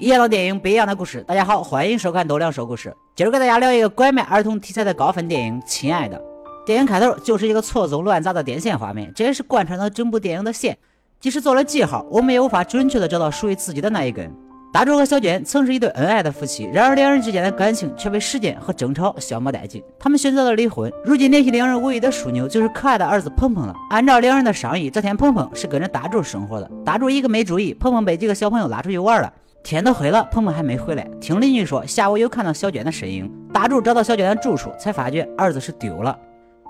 [0.00, 1.22] 一样的电影，不一样的故事。
[1.24, 2.90] 大家好，欢迎收看多亮说故事。
[3.14, 6.16] 今儿给大家聊一个拐卖儿童题材的高分电影《亲爱的》。
[6.64, 10.78] 电影开头就是一个错综乱杂的电线画面，这也是贯穿了整部电影的线。
[11.20, 14.32] 即使做了记号，我们也无法准确的找到属于自己的那一根。
[14.72, 19.82] 大柱和小娟曾是一对恩爱的夫妻，然而两人之间的感情却被时间和争吵消磨殆尽。
[19.98, 20.90] 他们选择了离婚。
[21.04, 23.74] 如今联系两人唯一的枢纽就是可爱的儿子鹏鹏了。
[23.90, 26.70] 按照两人的商议，这天鹏鹏是跟着大柱生活的。
[26.86, 29.30] 大柱一个没注意，鹏鹏被几个小朋友拉出去玩了。
[29.62, 31.06] 天都黑了，鹏鹏还没回来。
[31.20, 33.30] 听邻居说，下午有看到小娟的身影。
[33.52, 36.18] 大柱找到小娟的住处，才发觉儿子是丢了。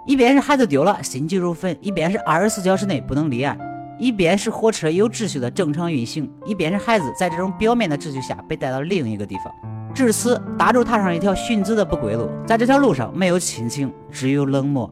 [0.07, 3.59] 一边是孩子丢了，心急如焚；一边是二十四小时内不能离岸。
[3.99, 9.53] 一边是火车有秩序的正常运行，一边是孩子在这种表面的秩序下被带到另一个地方。
[9.95, 12.31] 至此，大柱踏上一条寻子的不归路。
[12.47, 14.91] 在这条路上，没有亲情，只有冷漠。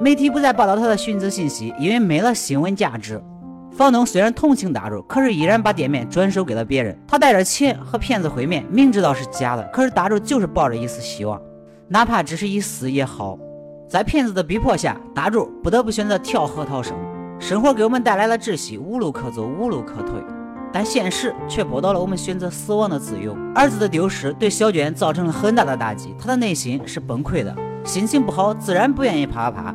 [0.00, 3.22] 媒体不再报道他的寻子信息，因为没了新闻价值。
[3.78, 6.98] 房东虽然同情大柱，可是依然把店面转手给了别人。
[7.06, 11.40] 他带着钱和骗子会面，明知道是假的，可是大柱就是抱着一丝希望，
[11.86, 13.38] 哪怕只是一丝也好。
[13.88, 16.92] 在骗子的逼迫下，大柱不得不选择跳河逃生。
[17.38, 20.20] 生活给我们带来了窒息，无路可走，无路可退，
[20.72, 23.32] 但现实却剥夺了我们选择死亡的自由。
[23.54, 29.74] 儿子的丢失对小娟造成了很大的打击，她的内心是崩溃的，心情不好，自然不愿意啪啪啪。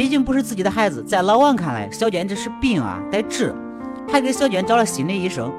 [0.00, 3.54] 毕竟不是自己的孩子，在老王看来，小娟这是病啊，得治，
[4.10, 5.52] 还给小娟找了心理医生。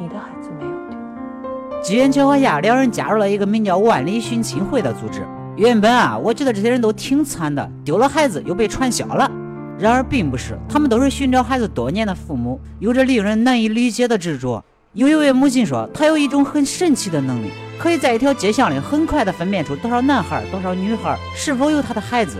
[0.00, 1.82] 你的孩子没有丢。
[1.82, 5.26] 机缘巧合下，两人加入了一个名叫“万里寻亲会”的组织。
[5.56, 9.30] 原本啊，我觉得这些人都挺惨的，丢了孩子又被传销了。
[9.78, 14.64] 然而并不是，他们都是寻找孩子多年的父母，有着令人难以理解的执着。
[14.94, 22.38] 有一位母亲说，她有一种很神奇的能力，可以在一条街巷里很快地分辨出多少男孩、多少女孩是否有她的孩子。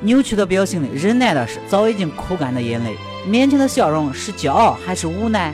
[0.00, 2.96] 扭曲的表情里，忍耐的是早已经哭干的眼泪，
[3.28, 5.52] 勉强的笑容是骄傲还是无奈？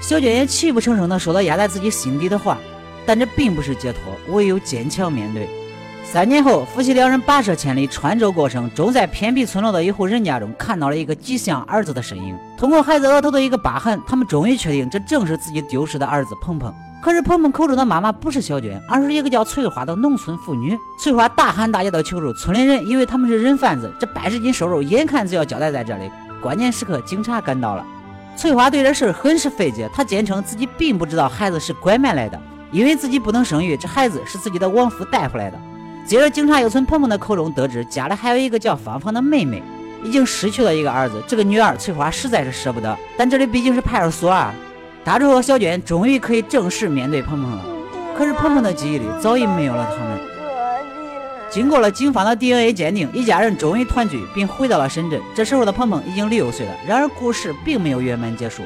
[0.00, 2.58] 小娟也泣不成声地说了压在自己心底的话，
[3.06, 4.00] 但这并不是解脱，
[4.34, 5.48] 唯有坚强面对。
[6.04, 12.36] 三年后，夫妻两人跋涉千里，穿州过省，终在偏僻村落的一户人家中看到了一个极像儿子的身影。
[12.56, 16.72] 通过孩子额头的一个疤痕，他们终于确定这正是自己丢失的儿子鹏鹏。
[17.02, 20.76] 可是鹏鹏口中的妈妈不是小娟，而是一个叫翠花的农村妇女。
[20.98, 26.10] 翠花大喊大叫的求助，村里人以为他们是人贩子，这百十斤瘦肉眼看就要交代在这里。
[26.42, 27.86] 关键时刻，警察赶到了。
[28.36, 32.40] 翠花对这事很是费解，她坚称自己并不知道孩子是拐卖来的，
[32.72, 35.58] 因为自己不能生育，这孩子是自己的亡夫带回来的。
[36.04, 39.62] 接着，警察又从鹏鹏的口中得知，家里还有一个叫芳芳的妹妹，
[40.02, 41.22] 已经失去了一个儿子。
[41.26, 44.52] 这个女儿翠花实在是舍不得，但这里毕竟是派出所啊。
[45.06, 47.64] 大柱和小娟终于可以正式面对鹏鹏了。
[48.18, 50.18] 可是鹏鹏的记忆里早已没有了他们。
[51.48, 55.20] 经过了警方的 DNA 鉴定，一家人终于团聚，并回到了深圳。
[55.32, 56.72] 这时候的鹏鹏已经六岁了。
[56.88, 58.64] 然而，故事并没有圆满结束。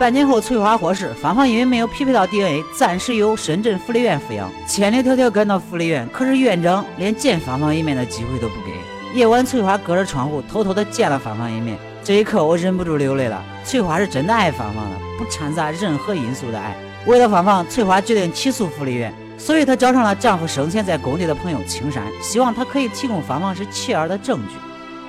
[0.00, 4.50] 半年后，翠花获释，芳芳因为没有匹配到 DNA，暂时由深圳福利院抚养。
[4.66, 8.72] 千里迢迢赶到福利院，可是院长连见芳芳一面的机会都不给。
[9.16, 11.78] 夜晚，翠花隔着窗户偷偷的见了芳芳一面。
[12.08, 13.44] 这一刻，我忍不住流泪了。
[13.62, 16.74] 翠花是真的爱芳芳的，不掺杂任何因素的爱。
[17.04, 24.54] 为了芳芳，翠花决定起诉福利院，所以她找上了丈夫生前在工地的朋友青山，希望他可以提供芳芳是弃儿的证据。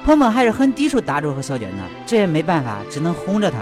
[0.05, 3.59] 鹏鹏还是很抵触大柱和小娟的，这也没办法，只能哄着他。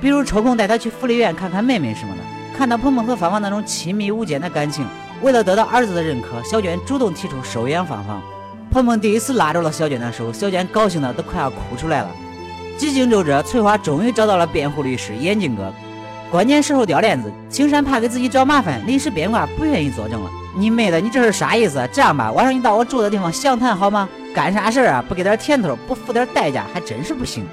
[0.00, 2.22] 比如抽空带他去福利院看看妹妹什么的。
[2.56, 4.86] 看到鹏鹏和芳芳那种亲密无间的感情，
[5.20, 8.22] 为了得到儿子的认可，小娟主动提出收养芳芳。
[8.70, 12.08] 鹏鹏第一次拉住了小娟的手，小娟高兴的都快要哭出来了。
[12.78, 15.74] 几经周折，翠花终于找到了辩护律师眼镜哥。
[16.30, 20.30] 关键时候掉链子，青山怕给自己找麻烦，临时变卦不愿意作证了。
[20.56, 21.86] 你妹的，你这是啥意思？
[21.92, 24.08] 这样吧，晚上你到我住的地方详谈好吗？
[24.32, 25.04] 干啥事儿啊？
[25.08, 27.44] 不给点甜头，不付点代价，还真是不行。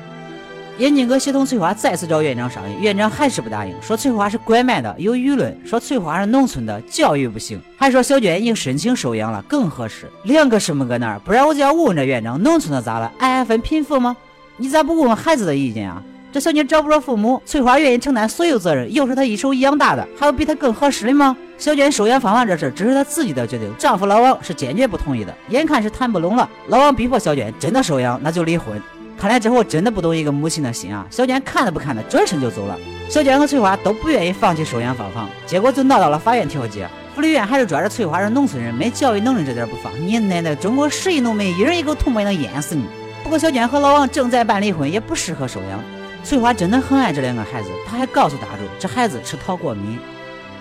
[0.78, 10.12] 眼镜哥协同翠花再次找院长商议，院长还是不答应，说翠花是拐卖的，有舆论说翠花是农村的，教育不行，还说小娟已经申请收养了，更合适。
[10.24, 11.19] 两个什么搁那儿？
[11.19, 13.12] 不然我就要问问这院长，农村的咋了？
[13.18, 14.16] 爱分贫富吗？
[14.57, 16.01] 你咋不问问孩子的意见啊？
[16.31, 21.35] 这小妮找不着父母，翠花愿意承担所有责任，又是她一手养大的，还有比她更合适的吗？
[21.57, 28.81] 小娟收养芳芳这事只是她自己的决定，丈夫老王是坚决不同意的，眼看是谈不拢了，老王逼迫小娟真的收养，那就离婚。
[29.17, 31.05] 看来这货真的不懂一个母亲的心啊！
[31.09, 32.78] 小娟看都不看的，转身就走了。
[33.09, 36.87] 小娟和翠花都不愿意放弃收养芳芳，结果就闹到了法院调解。
[37.13, 39.91] 福利院还是抓着翠花是农村人，没教育能力这点不放。
[39.99, 42.84] 你奶奶，中国十亿农民，一人一口唾沫能淹死你！
[43.25, 45.83] 不过小娟和老王正在办离婚，也不适合收养。
[46.23, 49.97] 翠花真的很爱这两个孩子，她还告诉大柱，这孩子吃桃过敏。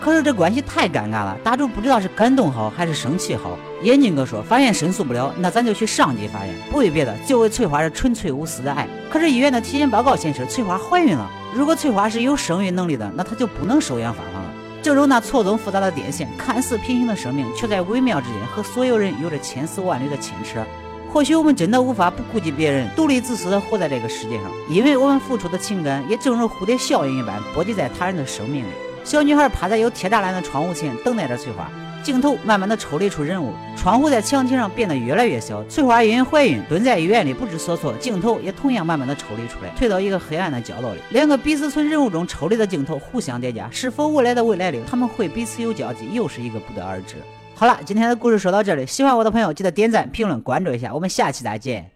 [0.01, 3.59] 可是这关系太尴尬了，大柱不知道是感动好还是生气好。
[3.83, 8.89] 眼镜哥说，法院申诉不了，那咱就去上级法院，不为别的，就为翠花这纯粹无私的爱。
[9.11, 11.31] 可是医院的体检报告显示，翠花怀孕了。
[11.55, 14.51] 如果翠花是有生育能力的，那她就不能收养芳芳了。
[14.83, 20.65] 正如那错综复杂的电线，看似平行的生命，却在微妙之间和所有人有着千丝万缕的牵扯。
[21.15, 28.69] 或许我们真的无法不顾及别人，独立自私的活在这个世界上，因为我们付出的情感也正如蝴蝶效应一般，波及在他人的生命里。
[29.05, 31.71] 小女孩趴在有铁栅栏的窗户前，等待着翠花。
[32.03, 35.63] 镜头慢慢的抽离出人物，窗户在墙体上变得越来越小。
[35.69, 41.01] 翠花因为怀孕蹲在医院里不知所措，镜头也同样慢慢的抽离出来，退到一个黑暗的角落里。
[41.11, 47.15] 两个彼此从人物中抽离的镜头互相叠加，是否未来的未来里他们会彼此有交集，又是一个不得而知。
[47.57, 51.94] 好了，今天的故事说到这里，喜欢我的朋友记得点赞、评论、关注一下，我们下期再见。